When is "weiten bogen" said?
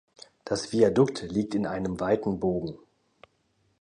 1.99-2.75